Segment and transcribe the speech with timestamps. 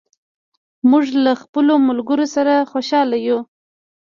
[0.89, 3.39] موږ له خپلو ملګرو سره خوشاله یو.